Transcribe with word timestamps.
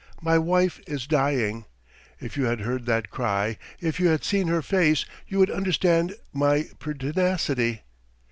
My 0.23 0.39
wife 0.39 0.79
is 0.87 1.05
dying. 1.05 1.65
If 2.19 2.35
you 2.35 2.45
had 2.45 2.61
heard 2.61 2.87
that 2.87 3.11
cry, 3.11 3.59
if 3.79 3.99
you 3.99 4.07
had 4.07 4.23
seen 4.23 4.47
her 4.47 4.63
face, 4.63 5.05
you 5.27 5.37
would 5.37 5.51
understand 5.51 6.15
my 6.33 6.69
pertinacity. 6.79 7.83